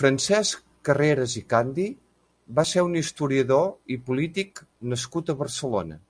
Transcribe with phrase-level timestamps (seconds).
[0.00, 1.86] Francesc Carreras i Candi
[2.60, 6.00] va ser un historiador i polític nascut a Barcelona.